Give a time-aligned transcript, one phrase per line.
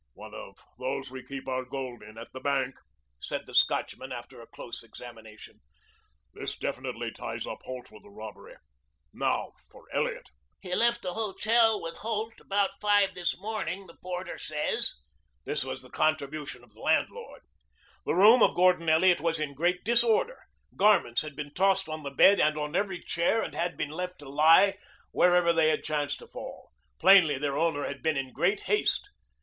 [0.15, 2.73] "One of those we keep our gold in at the bank,"
[3.19, 5.59] said the Scotchman after a close examination.
[6.33, 8.55] "This definitely ties up Holt with the robbery.
[9.13, 10.29] Now for Elliot."
[10.59, 14.95] "He left the hotel with Holt about five this morning the porter says."
[15.45, 17.43] This was the contribution of the landlord.
[18.03, 20.39] The room of Gordon Elliot was in great disorder.
[20.77, 24.17] Garments had been tossed on the bed and on every chair and had been left
[24.17, 24.79] to lie
[25.11, 26.71] wherever they had chanced to fall.
[26.97, 29.07] Plainly their owner had been in great haste.